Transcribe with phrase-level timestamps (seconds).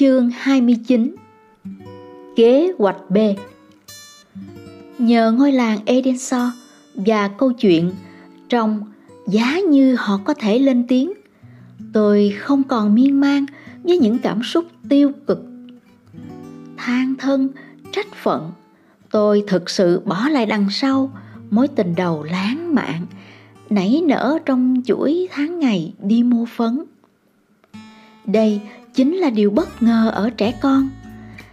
[0.00, 1.14] Chương 29
[2.36, 3.16] Kế hoạch B.
[4.98, 6.42] Nhờ ngôi làng Edensor
[6.94, 7.92] và câu chuyện
[8.48, 8.92] trong
[9.28, 11.12] Giá như họ có thể lên tiếng
[11.92, 13.46] Tôi không còn miên man
[13.82, 15.44] với những cảm xúc tiêu cực.
[16.76, 17.48] Than thân,
[17.92, 18.52] trách phận
[19.10, 21.12] Tôi thực sự bỏ lại đằng sau
[21.50, 23.06] mối tình đầu lãng mạn
[23.70, 26.84] nảy nở trong chuỗi tháng ngày đi mua phấn.
[28.24, 28.60] Đây
[29.00, 30.90] chính là điều bất ngờ ở trẻ con.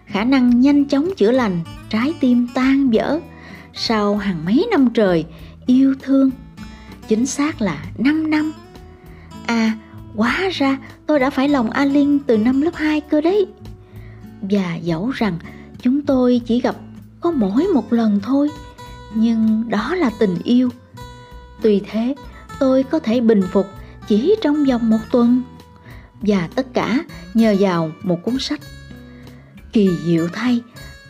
[0.06, 3.20] Khả năng nhanh chóng chữa lành, trái tim tan vỡ
[3.74, 5.26] sau hàng mấy năm trời
[5.66, 6.32] yêu thương.
[7.08, 8.54] Chính xác là 5 năm.
[9.46, 9.78] À,
[10.16, 13.46] quá ra tôi đã phải lòng A Linh từ năm lớp 2 cơ đấy.
[14.42, 15.38] Và dẫu rằng
[15.82, 16.76] chúng tôi chỉ gặp
[17.22, 18.50] có mỗi một lần thôi,
[19.16, 20.70] nhưng đó là tình yêu.
[21.62, 22.16] Tuy thế,
[22.60, 23.66] tôi có thể bình phục
[24.08, 25.42] chỉ trong vòng một tuần
[26.22, 27.00] và tất cả
[27.34, 28.62] nhờ vào một cuốn sách.
[29.74, 30.62] Kỳ diệu thay,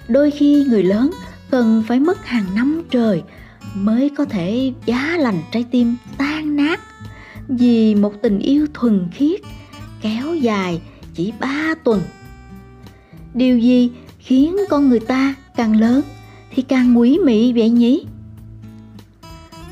[0.08, 1.12] đôi khi người lớn
[1.50, 3.24] cần phải mất hàng năm trời
[3.74, 6.80] mới có thể giá lành trái tim tan nát
[7.48, 9.40] vì một tình yêu thuần khiết
[10.02, 10.82] kéo dài
[11.14, 12.02] chỉ ba tuần.
[13.34, 16.02] Điều gì khiến con người ta càng lớn
[16.52, 18.06] thì càng quý mị vậy nhỉ?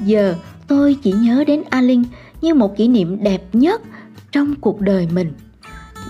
[0.05, 0.35] Giờ
[0.67, 2.03] tôi chỉ nhớ đến A Linh
[2.41, 3.81] như một kỷ niệm đẹp nhất
[4.35, 5.33] trong cuộc đời mình.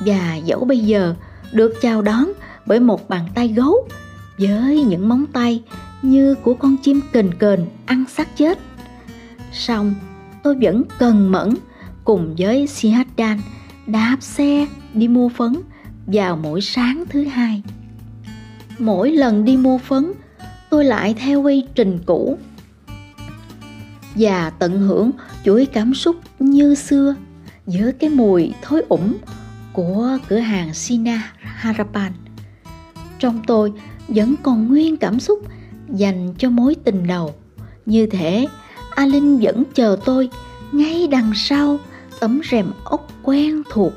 [0.05, 1.15] Và dẫu bây giờ
[1.51, 2.31] được chào đón
[2.65, 3.87] bởi một bàn tay gấu
[4.37, 5.63] với những móng tay
[6.01, 8.59] như của con chim kền kền ăn xác chết.
[9.53, 9.95] song
[10.43, 11.53] tôi vẫn cần mẫn
[12.03, 13.39] cùng với Sihadan
[13.87, 15.55] đạp xe đi mua phấn
[16.07, 17.63] vào mỗi sáng thứ hai.
[18.79, 20.11] Mỗi lần đi mua phấn,
[20.69, 22.37] tôi lại theo quy trình cũ
[24.15, 25.11] và tận hưởng
[25.43, 27.15] chuỗi cảm xúc như xưa
[27.67, 29.17] giữa cái mùi thối ủng
[29.73, 32.11] của cửa hàng Sina Harapan.
[33.19, 33.73] Trong tôi
[34.07, 35.39] vẫn còn nguyên cảm xúc
[35.89, 37.35] dành cho mối tình đầu.
[37.85, 38.47] Như thế,
[38.89, 40.29] A Linh vẫn chờ tôi
[40.71, 41.79] ngay đằng sau
[42.19, 43.93] tấm rèm ốc quen thuộc.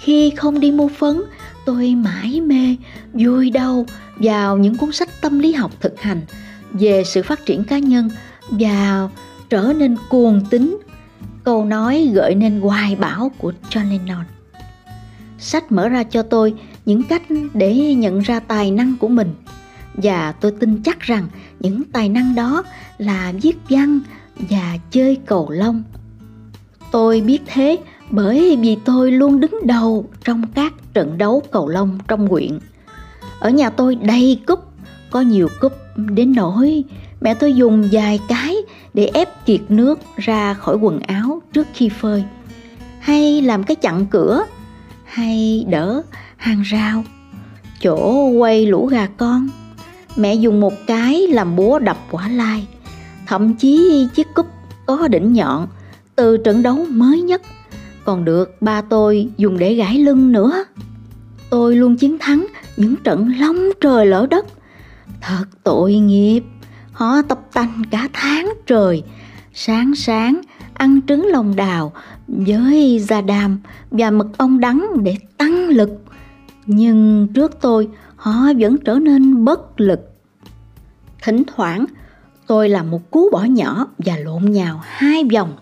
[0.00, 1.22] Khi không đi mua phấn,
[1.64, 2.76] tôi mãi mê,
[3.12, 3.86] vui đầu
[4.16, 6.20] vào những cuốn sách tâm lý học thực hành
[6.72, 8.10] về sự phát triển cá nhân
[8.50, 9.08] và
[9.50, 10.78] trở nên cuồng tín
[11.44, 14.24] câu nói gợi nên hoài bão của John Lennon.
[15.38, 16.54] Sách mở ra cho tôi
[16.86, 17.22] những cách
[17.54, 19.34] để nhận ra tài năng của mình
[19.94, 21.28] và tôi tin chắc rằng
[21.60, 22.62] những tài năng đó
[22.98, 24.00] là viết văn
[24.36, 25.82] và chơi cầu lông.
[26.90, 27.78] Tôi biết thế
[28.10, 32.58] bởi vì tôi luôn đứng đầu trong các trận đấu cầu lông trong huyện.
[33.40, 34.60] Ở nhà tôi đầy cúp,
[35.10, 36.84] có nhiều cúp đến nỗi
[37.22, 38.56] mẹ tôi dùng vài cái
[38.94, 42.24] để ép kiệt nước ra khỏi quần áo trước khi phơi.
[43.00, 44.44] Hay làm cái chặn cửa,
[45.04, 46.02] hay đỡ
[46.36, 47.04] hàng rào.
[47.80, 49.48] Chỗ quay lũ gà con,
[50.16, 52.66] mẹ dùng một cái làm búa đập quả lai.
[53.26, 54.46] Thậm chí chiếc cúp
[54.86, 55.66] có đỉnh nhọn
[56.16, 57.42] từ trận đấu mới nhất.
[58.04, 60.64] Còn được ba tôi dùng để gãi lưng nữa.
[61.50, 64.46] Tôi luôn chiến thắng những trận long trời lỡ đất.
[65.20, 66.42] Thật tội nghiệp.
[66.92, 69.02] Họ tập tành cả tháng trời,
[69.54, 70.40] sáng sáng
[70.74, 71.92] ăn trứng lòng đào
[72.28, 73.58] với da đàm
[73.90, 75.90] và mật ong đắng để tăng lực.
[76.66, 80.00] Nhưng trước tôi, họ vẫn trở nên bất lực.
[81.22, 81.84] Thỉnh thoảng,
[82.46, 85.52] tôi làm một cú bỏ nhỏ và lộn nhào hai vòng,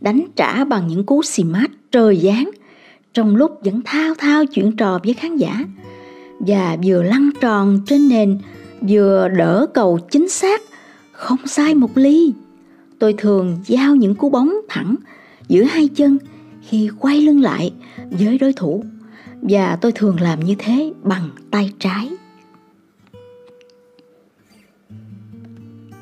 [0.00, 2.50] đánh trả bằng những cú xì mát trời giáng,
[3.14, 5.64] trong lúc vẫn thao thao chuyện trò với khán giả
[6.40, 8.38] và vừa lăn tròn trên nền
[8.88, 10.62] vừa đỡ cầu chính xác,
[11.12, 12.32] không sai một ly.
[12.98, 14.96] Tôi thường giao những cú bóng thẳng
[15.48, 16.18] giữa hai chân
[16.62, 17.72] khi quay lưng lại
[18.10, 18.84] với đối thủ
[19.42, 22.10] và tôi thường làm như thế bằng tay trái.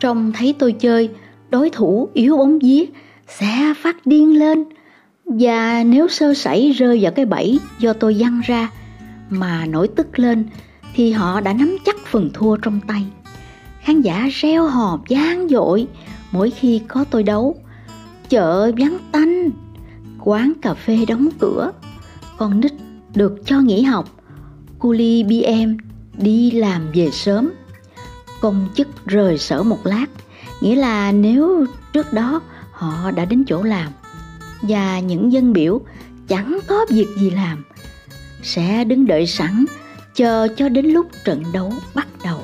[0.00, 1.10] Trông thấy tôi chơi,
[1.50, 2.84] đối thủ yếu bóng vía
[3.28, 4.64] sẽ phát điên lên
[5.24, 8.70] và nếu sơ sẩy rơi vào cái bẫy do tôi văng ra
[9.30, 10.44] mà nổi tức lên
[10.94, 13.06] thì họ đã nắm chắc phần thua trong tay.
[13.80, 15.86] Khán giả reo hò vang dội
[16.32, 17.56] mỗi khi có tôi đấu.
[18.28, 19.50] Chợ vắng tanh,
[20.24, 21.72] quán cà phê đóng cửa,
[22.36, 22.72] con nít
[23.14, 24.08] được cho nghỉ học,
[24.78, 25.76] cu ly BM
[26.22, 27.50] đi làm về sớm.
[28.40, 30.06] Công chức rời sở một lát,
[30.60, 32.40] nghĩa là nếu trước đó
[32.72, 33.92] họ đã đến chỗ làm
[34.62, 35.80] và những dân biểu
[36.28, 37.64] chẳng có việc gì làm
[38.42, 39.64] sẽ đứng đợi sẵn
[40.18, 42.40] chờ cho đến lúc trận đấu bắt đầu.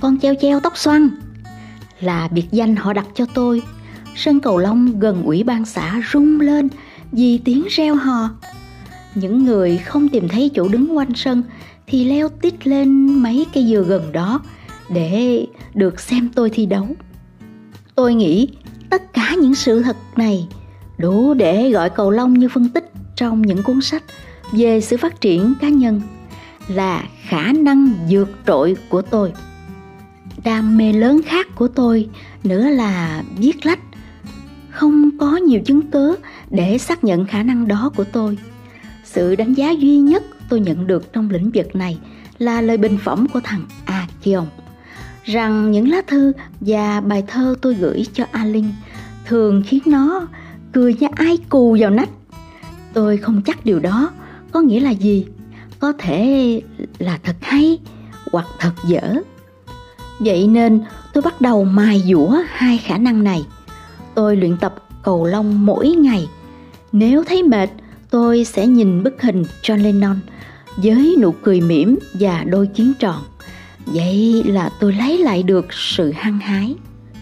[0.00, 1.10] Con treo treo tóc xoăn
[2.00, 3.62] là biệt danh họ đặt cho tôi.
[4.16, 6.68] Sân cầu lông gần ủy ban xã rung lên
[7.12, 8.30] vì tiếng reo hò.
[9.14, 11.42] Những người không tìm thấy chỗ đứng quanh sân
[11.86, 14.40] thì leo tít lên mấy cây dừa gần đó
[14.88, 16.86] để được xem tôi thi đấu.
[17.94, 18.48] Tôi nghĩ
[18.90, 20.48] tất cả những sự thật này
[20.98, 22.83] đủ để gọi cầu lông như phân tích
[23.16, 24.02] trong những cuốn sách
[24.52, 26.00] về sự phát triển cá nhân
[26.68, 29.32] là khả năng vượt trội của tôi.
[30.44, 32.08] Đam mê lớn khác của tôi
[32.44, 33.80] nữa là viết lách.
[34.70, 36.14] Không có nhiều chứng cớ
[36.50, 38.38] để xác nhận khả năng đó của tôi.
[39.04, 41.98] Sự đánh giá duy nhất tôi nhận được trong lĩnh vực này
[42.38, 44.46] là lời bình phẩm của thằng A Kiong.
[45.24, 48.72] Rằng những lá thư và bài thơ tôi gửi cho A Linh
[49.26, 50.28] thường khiến nó
[50.72, 52.08] cười như ai cù vào nách.
[52.94, 54.10] Tôi không chắc điều đó
[54.52, 55.26] có nghĩa là gì.
[55.78, 56.60] Có thể
[56.98, 57.78] là thật hay
[58.32, 59.14] hoặc thật dở.
[60.20, 60.82] Vậy nên
[61.12, 63.44] tôi bắt đầu mài dũa hai khả năng này.
[64.14, 66.28] Tôi luyện tập cầu lông mỗi ngày.
[66.92, 67.70] Nếu thấy mệt,
[68.10, 70.20] tôi sẽ nhìn bức hình John Lennon
[70.76, 73.22] với nụ cười mỉm và đôi kiến tròn.
[73.86, 76.74] Vậy là tôi lấy lại được sự hăng hái.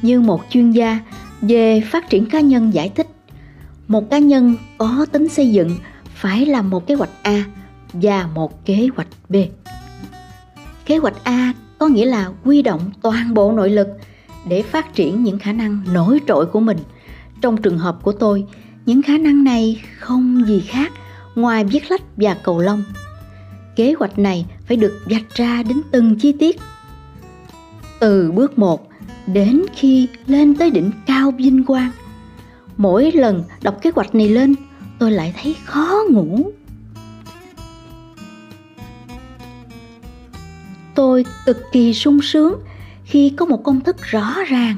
[0.03, 0.99] Như một chuyên gia
[1.43, 3.07] về phát triển cá nhân giải thích,
[3.93, 5.77] một cá nhân có tính xây dựng
[6.15, 7.45] phải làm một kế hoạch A
[7.93, 9.37] và một kế hoạch B.
[10.87, 13.89] Kế hoạch A có nghĩa là quy động toàn bộ nội lực
[14.49, 16.79] để phát triển những khả năng nổi trội của mình.
[17.41, 18.45] Trong trường hợp của tôi,
[18.87, 20.93] những khả năng này không gì khác
[21.35, 22.83] ngoài viết lách và cầu lông.
[23.77, 26.61] Kế hoạch này phải được vạch ra đến từng chi tiết.
[28.01, 28.89] Từ bước 1
[29.27, 31.91] đến khi lên tới đỉnh cao vinh quang.
[32.77, 34.55] Mỗi lần đọc kế hoạch này lên,
[34.99, 36.51] tôi lại thấy khó ngủ.
[40.95, 42.55] Tôi cực kỳ sung sướng
[43.05, 44.77] khi có một công thức rõ ràng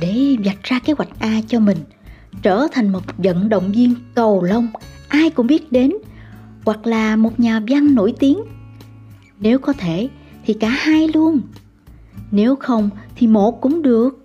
[0.00, 1.78] để vạch ra kế hoạch A cho mình,
[2.42, 4.68] trở thành một vận động viên cầu lông
[5.08, 5.92] ai cũng biết đến
[6.64, 8.38] hoặc là một nhà văn nổi tiếng.
[9.38, 10.08] Nếu có thể
[10.44, 11.40] thì cả hai luôn.
[12.30, 14.21] Nếu không thì một cũng được.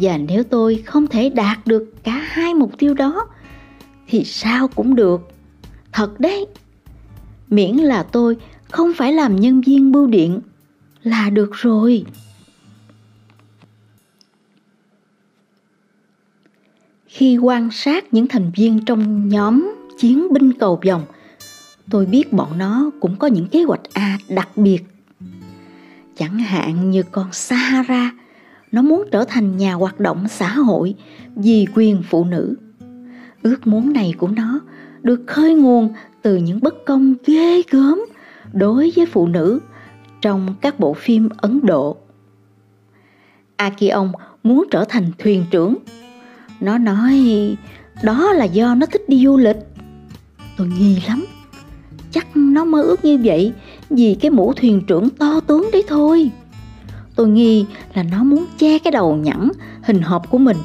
[0.00, 3.28] Và nếu tôi không thể đạt được cả hai mục tiêu đó
[4.08, 5.20] thì sao cũng được.
[5.92, 6.46] Thật đấy.
[7.48, 8.36] Miễn là tôi
[8.68, 10.40] không phải làm nhân viên bưu điện
[11.02, 12.04] là được rồi.
[17.06, 21.04] Khi quan sát những thành viên trong nhóm chiến binh cầu vòng,
[21.90, 24.84] tôi biết bọn nó cũng có những kế hoạch A đặc biệt
[26.16, 28.10] Chẳng hạn như con Sahara,
[28.76, 30.94] nó muốn trở thành nhà hoạt động xã hội
[31.36, 32.54] vì quyền phụ nữ.
[33.42, 34.60] Ước muốn này của nó
[35.02, 35.92] được khơi nguồn
[36.22, 38.00] từ những bất công ghê gớm
[38.52, 39.60] đối với phụ nữ
[40.22, 41.96] trong các bộ phim Ấn Độ.
[43.56, 44.12] Akion
[44.42, 45.76] muốn trở thành thuyền trưởng.
[46.60, 47.16] Nó nói,
[48.02, 49.58] đó là do nó thích đi du lịch.
[50.56, 51.24] Tôi nghi lắm.
[52.10, 53.52] Chắc nó mơ ước như vậy
[53.90, 56.30] vì cái mũ thuyền trưởng to tướng đấy thôi.
[57.16, 59.50] Tôi nghi là nó muốn che cái đầu nhẵn
[59.82, 60.56] hình hộp của mình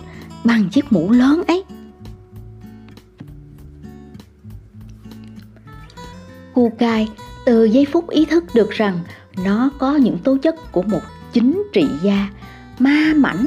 [0.43, 1.63] bằng chiếc mũ lớn ấy.
[6.53, 7.07] Kukai
[7.45, 8.99] từ giây phút ý thức được rằng
[9.43, 11.01] nó có những tố chất của một
[11.33, 12.29] chính trị gia
[12.79, 13.45] ma mảnh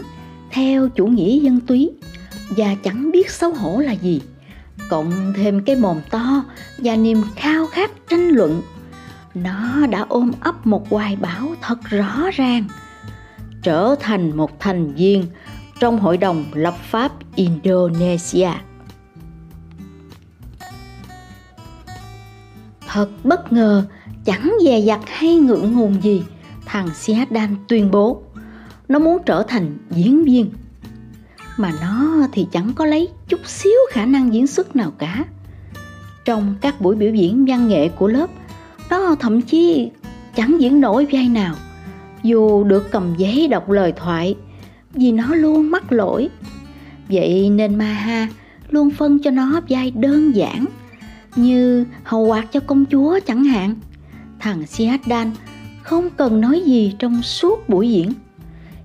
[0.51, 1.91] theo chủ nghĩa dân túy
[2.57, 4.21] và chẳng biết xấu hổ là gì,
[4.89, 6.45] cộng thêm cái mồm to
[6.79, 8.63] và niềm khao khát tranh luận
[9.35, 12.65] nó đã ôm ấp một hoài bão thật rõ ràng
[13.65, 15.25] trở thành một thành viên
[15.81, 18.51] trong hội đồng lập pháp indonesia.
[22.87, 23.85] Thật bất ngờ,
[24.25, 26.23] chẳng dè dặt hay ngượng ngùng gì,
[26.65, 28.23] thằng Siadan tuyên bố,
[28.89, 30.51] nó muốn trở thành diễn viên.
[31.57, 35.25] Mà nó thì chẳng có lấy chút xíu khả năng diễn xuất nào cả.
[36.25, 38.31] Trong các buổi biểu diễn văn nghệ của lớp,
[38.91, 39.91] nó thậm chí
[40.37, 41.55] chẳng diễn nổi vai nào
[42.25, 44.35] dù được cầm giấy đọc lời thoại,
[44.95, 46.29] vì nó luôn mắc lỗi.
[47.09, 48.29] Vậy nên maha
[48.71, 50.65] luôn phân cho nó vai đơn giản,
[51.37, 53.75] như hầu quạt cho công chúa chẳng hạn.
[54.39, 55.31] Thằng siadan
[55.83, 58.13] không cần nói gì trong suốt buổi diễn.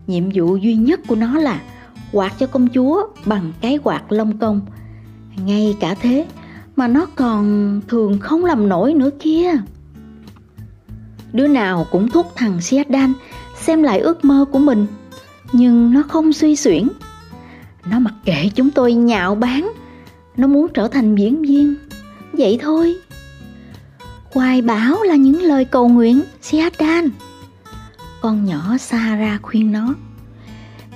[0.08, 1.62] Nhiệm vụ duy nhất của nó là
[2.12, 4.62] quạt cho công chúa bằng cái quạt lông công.
[5.46, 6.26] Ngay cả thế
[6.76, 9.52] mà nó còn thường không làm nổi nữa kia
[11.34, 13.14] đứa nào cũng thúc thằng Siadan
[13.62, 14.88] xem lại ước mơ của mình,
[15.54, 16.88] nhưng nó không suy xuyển.
[17.92, 19.72] Nó mặc kệ chúng tôi nhạo báng,
[20.38, 21.76] nó muốn trở thành diễn viên.
[22.34, 22.96] Vậy thôi.
[24.34, 27.10] Hoài bảo là những lời cầu nguyện Siadan
[28.22, 29.96] con nhỏ Sahara khuyên nó,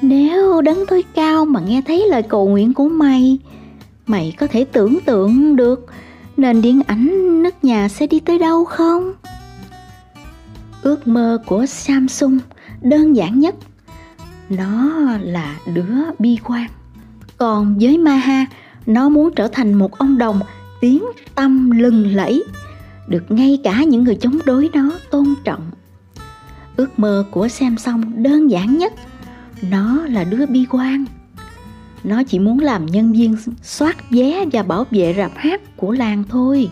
[0.02, 3.40] nếu đấng tối cao mà nghe thấy lời cầu nguyện của mày
[4.06, 5.86] Mày có thể tưởng tượng được
[6.38, 9.14] nền điện ảnh nước nhà sẽ đi tới đâu không?
[10.84, 12.40] Ước mơ của Samsung
[12.82, 13.56] đơn giản nhất.
[14.50, 16.68] Nó là đứa bi quan.
[17.38, 18.46] Còn với Maha,
[18.86, 20.40] Nó muốn trở thành một ông đồng
[20.82, 21.04] tiếng
[21.36, 22.44] tâm lừng lẫy,
[23.08, 25.72] Được ngay cả những người chống đối nó tôn trọng.
[26.76, 28.94] Ước mơ của Samsung đơn giản nhất,
[29.62, 31.06] Nó là đứa bi quan.
[32.04, 36.24] Nó chỉ muốn làm nhân viên soát vé và bảo vệ rạp hát của làng
[36.30, 36.70] thôi.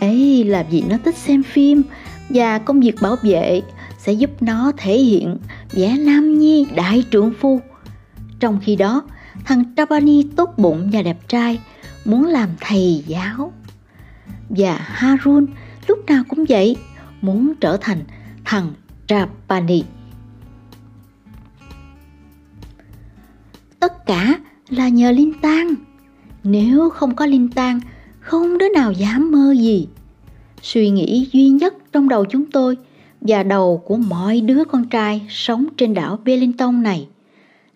[0.00, 1.82] Ấy là vì nó thích xem phim
[2.28, 3.62] và công việc bảo vệ
[3.98, 5.36] sẽ giúp nó thể hiện
[5.72, 7.60] vẻ nam nhi đại trượng phu.
[8.40, 9.02] Trong khi đó,
[9.44, 11.60] thằng Trapani tốt bụng và đẹp trai
[12.04, 13.52] muốn làm thầy giáo.
[14.48, 15.46] Và Harun
[15.86, 16.76] lúc nào cũng vậy,
[17.20, 18.04] muốn trở thành
[18.44, 18.72] thằng
[19.06, 19.82] Trapani.
[23.80, 25.74] Tất cả là nhờ Linh Tang.
[26.44, 27.80] Nếu không có Linh Tang,
[28.20, 29.88] không đứa nào dám mơ gì.
[30.66, 32.76] Suy nghĩ duy nhất trong đầu chúng tôi
[33.20, 37.08] và đầu của mọi đứa con trai sống trên đảo Wellington này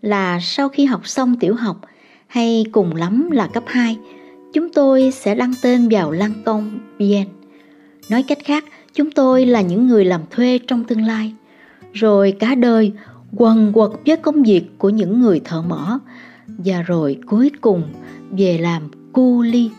[0.02, 1.80] là sau khi học xong tiểu học
[2.26, 3.99] hay cùng lắm là cấp 2,
[4.52, 7.25] chúng tôi sẽ đăng tên vào lăng công Bien.
[8.09, 11.32] Nói cách khác, chúng tôi là những người làm thuê trong tương lai.
[11.92, 12.92] Rồi cả đời
[13.37, 16.00] quần quật với công việc của những người thợ mỏ.
[16.47, 17.82] Và rồi cuối cùng
[18.30, 18.82] về làm
[19.12, 19.70] cu ly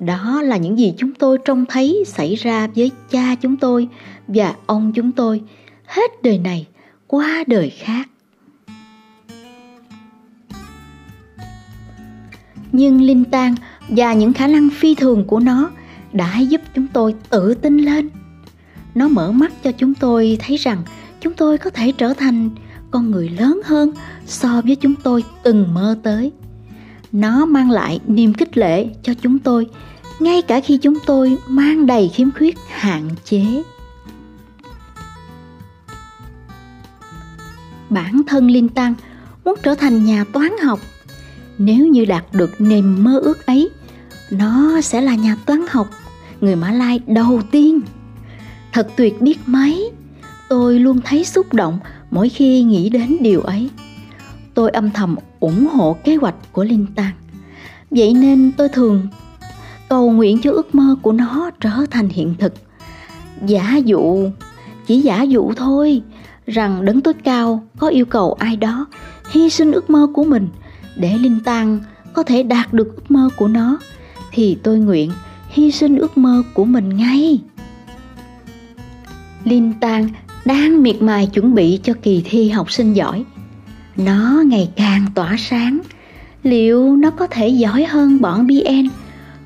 [0.00, 3.88] đó là những gì chúng tôi trông thấy xảy ra với cha chúng tôi
[4.28, 5.42] và ông chúng tôi
[5.86, 6.66] hết đời này
[7.06, 8.08] qua đời khác.
[12.72, 13.54] Nhưng linh tang
[13.88, 15.70] và những khả năng phi thường của nó
[16.12, 18.08] đã giúp chúng tôi tự tin lên.
[18.94, 20.82] Nó mở mắt cho chúng tôi thấy rằng
[21.20, 22.50] chúng tôi có thể trở thành
[22.90, 23.92] con người lớn hơn
[24.26, 26.32] so với chúng tôi từng mơ tới.
[27.12, 29.66] Nó mang lại niềm khích lệ cho chúng tôi,
[30.20, 33.62] ngay cả khi chúng tôi mang đầy khiếm khuyết, hạn chế.
[37.90, 38.94] Bản thân linh tăng
[39.44, 40.80] muốn trở thành nhà toán học.
[41.58, 43.70] Nếu như đạt được niềm mơ ước ấy,
[44.30, 45.90] nó sẽ là nhà toán học,
[46.40, 47.80] người mã lai đầu tiên.
[48.72, 49.90] Thật tuyệt biết mấy,
[50.48, 51.78] tôi luôn thấy xúc động
[52.10, 53.70] mỗi khi nghĩ đến điều ấy.
[54.54, 57.12] Tôi âm thầm ủng hộ kế hoạch của linh tăng
[57.90, 59.08] vậy nên tôi thường
[59.88, 62.54] cầu nguyện cho ước mơ của nó trở thành hiện thực.
[63.46, 64.30] Giả dụ,
[64.86, 66.02] chỉ giả dụ thôi
[66.46, 68.86] rằng đấng tối cao có yêu cầu ai đó
[69.30, 70.48] hy sinh ước mơ của mình
[70.96, 71.80] để linh Tăng
[72.12, 73.78] có thể đạt được ước mơ của nó,
[74.32, 75.12] thì tôi nguyện
[75.48, 77.40] hy sinh ước mơ của mình ngay.
[79.44, 80.08] Linh Tăng
[80.44, 83.24] đang miệt mài chuẩn bị cho kỳ thi học sinh giỏi
[83.96, 85.80] nó ngày càng tỏa sáng
[86.42, 88.88] liệu nó có thể giỏi hơn bọn bn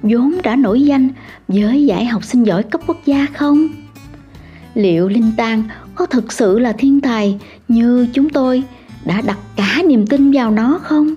[0.03, 1.09] vốn đã nổi danh
[1.49, 3.69] với giải học sinh giỏi cấp quốc gia không?
[4.75, 5.63] Liệu Linh Tang
[5.95, 8.63] có thực sự là thiên tài như chúng tôi
[9.05, 11.15] đã đặt cả niềm tin vào nó không?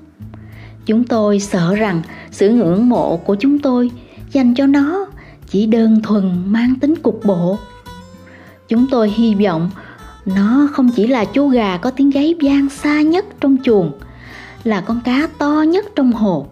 [0.86, 3.92] Chúng tôi sợ rằng sự ngưỡng mộ của chúng tôi
[4.32, 5.06] dành cho nó
[5.48, 7.58] chỉ đơn thuần mang tính cục bộ.
[8.68, 9.70] Chúng tôi hy vọng
[10.36, 13.92] nó không chỉ là chú gà có tiếng gáy vang xa nhất trong chuồng,
[14.64, 16.48] là con cá to nhất trong hồ.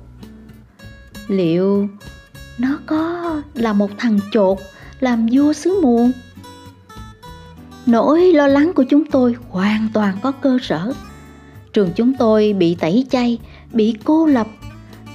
[1.28, 1.88] Liệu
[2.58, 4.58] nó có là một thằng chột
[5.00, 6.12] làm vua xứ muộn?
[7.86, 10.94] Nỗi lo lắng của chúng tôi hoàn toàn có cơ sở.
[11.74, 13.40] Trường chúng tôi bị tẩy chay
[13.74, 14.48] bị cô lập.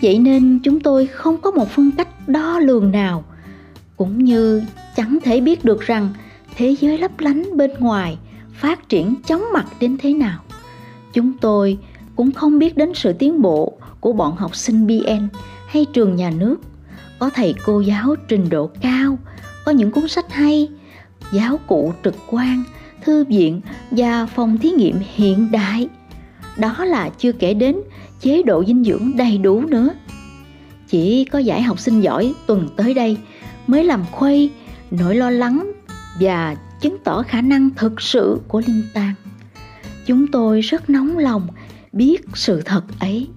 [0.02, 3.25] Vậy nên chúng tôi không có một phương cách đo lường nào.
[3.97, 4.62] Cũng như
[4.97, 6.09] chẳng thể biết được rằng
[6.57, 8.19] thế giới lấp lánh bên ngoài
[8.61, 10.40] phát triển chóng mặt đến thế nào.
[11.12, 11.79] Chúng tôi
[12.17, 15.29] cũng không biết đến sự tiến bộ của bọn học sinh bn
[15.69, 16.57] hay trường nhà nước.
[17.19, 19.19] Có thầy cô giáo trình độ cao,
[19.64, 20.69] có những cuốn sách hay,
[21.33, 22.62] giáo cụ trực quan,
[23.05, 25.88] thư viện và phòng thí nghiệm hiện đại.
[26.57, 27.76] Đó là chưa kể đến
[28.21, 29.88] chế độ dinh dưỡng đầy đủ nữa.
[30.88, 33.17] Chỉ có giải học sinh giỏi tuần tới đây
[33.67, 34.50] mới làm khuây
[34.90, 35.73] nỗi lo lắng
[36.21, 39.14] và chứng tỏ khả năng thực sự của linh tàng
[40.06, 41.46] chúng tôi rất nóng lòng
[41.92, 43.28] biết sự thật ấy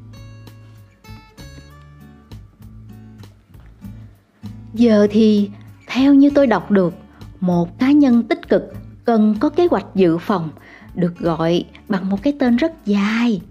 [4.73, 5.50] Giờ thì
[5.88, 6.93] theo như tôi đọc được,
[7.39, 8.73] một cá nhân tích cực
[9.05, 10.50] cần có kế hoạch dự phòng
[10.95, 13.41] được gọi bằng một cái tên rất dài.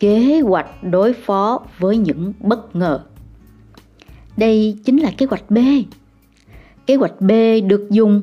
[0.00, 3.00] Kế hoạch đối phó với những bất ngờ.
[4.36, 5.58] Đây chính là kế hoạch B.
[6.86, 7.30] Kế hoạch B
[7.66, 8.22] được dùng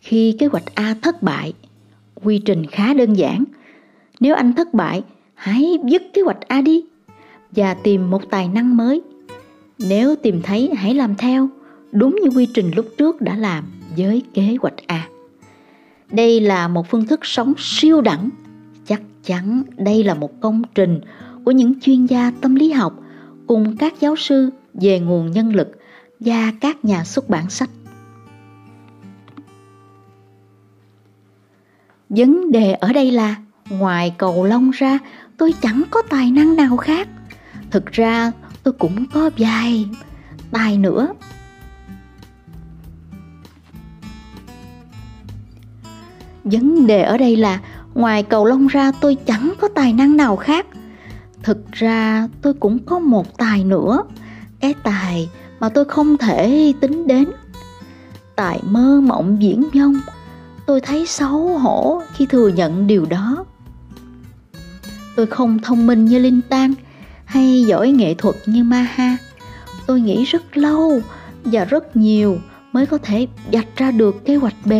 [0.00, 1.52] khi kế hoạch A thất bại.
[2.24, 3.44] Quy trình khá đơn giản.
[4.20, 5.02] Nếu anh thất bại,
[5.34, 6.84] hãy dứt kế hoạch A đi.
[7.50, 9.02] và tìm một tài năng mới.
[9.78, 11.48] Nếu tìm thấy hãy làm theo,
[11.92, 13.64] đúng như quy trình lúc trước đã làm
[13.96, 15.08] với kế hoạch A.
[16.10, 18.28] Đây là một phương thức sống siêu đẳng.
[18.86, 21.00] Chắc chắn đây là một công trình
[21.44, 23.00] của những chuyên gia tâm lý học
[23.46, 25.68] cùng các giáo sư về nguồn nhân lực
[26.20, 27.70] và các nhà xuất bản sách.
[32.10, 33.36] Vấn đề ở đây là
[33.70, 34.98] ngoài cầu lông ra
[35.36, 37.08] tôi chẳng có tài năng nào khác.
[37.70, 39.88] Thực ra tôi cũng có vài
[40.50, 41.08] tài nữa.
[46.44, 47.60] Vấn đề ở đây là
[47.94, 50.66] ngoài cầu lông ra tôi chẳng có tài năng nào khác.
[51.42, 54.02] Thực ra tôi cũng có một tài nữa,
[54.60, 55.28] cái tài
[55.60, 57.28] mà tôi không thể tính đến.
[58.36, 59.94] Tài mơ mộng viễn vông,
[60.70, 63.44] tôi thấy xấu hổ khi thừa nhận điều đó.
[65.16, 66.74] Tôi không thông minh như Linh Tan
[67.24, 69.16] hay giỏi nghệ thuật như Maha.
[69.86, 71.00] Tôi nghĩ rất lâu
[71.44, 72.38] và rất nhiều
[72.72, 74.72] mới có thể vạch ra được kế hoạch B.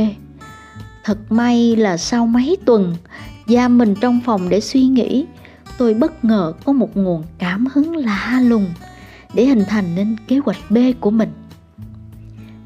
[1.05, 2.97] Thật may là sau mấy tuần
[3.47, 5.27] giam mình trong phòng để suy nghĩ,
[5.79, 8.67] tôi bất ngờ có một nguồn cảm hứng lạ lùng
[9.35, 11.33] để hình thành nên kế hoạch B của mình.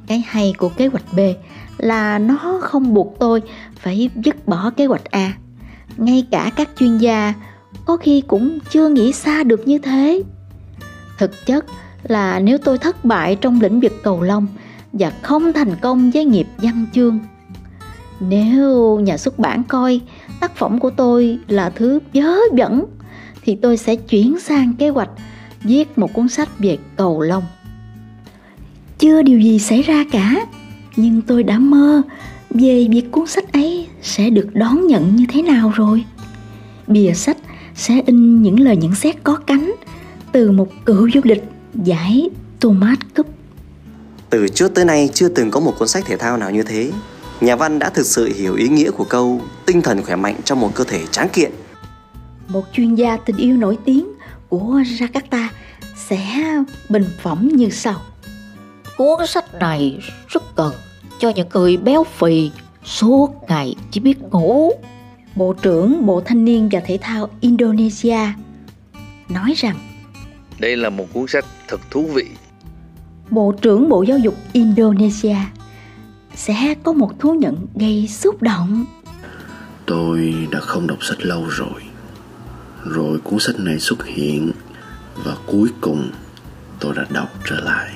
[0.07, 1.21] Cái hay của kế hoạch B
[1.79, 3.43] là nó không buộc tôi
[3.77, 5.33] phải dứt bỏ kế hoạch A.
[5.97, 7.35] Ngay cả các chuyên gia
[7.85, 10.23] có khi cũng chưa nghĩ xa được như thế.
[11.19, 11.65] Thực chất
[12.03, 14.47] là nếu tôi thất bại trong lĩnh vực cầu lông
[14.93, 17.19] và không thành công với nghiệp văn chương
[18.21, 20.01] nếu nhà xuất bản coi
[20.41, 22.85] tác phẩm của tôi là thứ dớ dẫn
[23.43, 25.11] thì tôi sẽ chuyển sang kế hoạch
[25.63, 27.45] viết một cuốn sách về cầu lông.
[28.99, 30.47] Chưa điều gì xảy ra cả,
[30.97, 32.03] nhưng tôi đã mơ
[32.51, 36.05] về việc cuốn sách ấy sẽ được đón nhận như thế nào rồi.
[36.87, 37.37] Bìa sách
[37.75, 39.75] sẽ in những lời nhận xét có cánh
[40.33, 41.43] từ một cựu du lịch
[41.75, 43.27] giải Thomas Cup.
[44.31, 46.91] Từ trước tới nay chưa từng có một cuốn sách thể thao nào như thế
[47.41, 50.61] nhà văn đã thực sự hiểu ý nghĩa của câu tinh thần khỏe mạnh trong
[50.61, 51.53] một cơ thể tráng kiện.
[52.49, 54.09] Một chuyên gia tình yêu nổi tiếng
[54.49, 55.49] của Jakarta
[55.97, 56.45] sẽ
[56.89, 58.01] bình phẩm như sau.
[58.97, 60.73] Cuốn sách này rất cần
[61.19, 62.51] cho những người béo phì
[62.85, 64.73] suốt ngày chỉ biết ngủ.
[65.37, 68.19] Bộ trưởng Bộ Thanh niên và Thể thao Indonesia
[69.29, 69.77] nói rằng
[70.59, 72.27] đây là một cuốn sách thật thú vị.
[73.31, 75.37] Bộ trưởng Bộ Giáo dục Indonesia
[76.35, 78.85] sẽ có một thú nhận gây xúc động.
[79.87, 81.83] Tôi đã không đọc sách lâu rồi.
[82.85, 84.53] Rồi cuốn sách này xuất hiện
[85.25, 86.11] và cuối cùng
[86.81, 87.94] tôi đã đọc trở lại.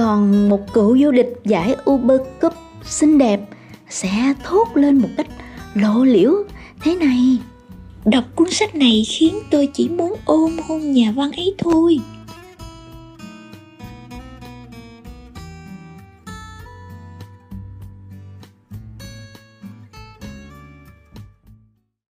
[0.00, 2.52] Còn một cựu du lịch giải Uber Cup
[2.84, 3.40] xinh đẹp
[3.88, 5.26] sẽ thốt lên một cách
[5.74, 6.32] lộ liễu
[6.82, 7.38] thế này.
[8.04, 12.00] Đọc cuốn sách này khiến tôi chỉ muốn ôm hôn nhà văn ấy thôi.